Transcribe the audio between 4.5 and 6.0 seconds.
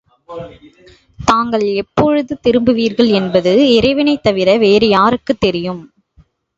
வேறு யாருக்குத் தெரியும்?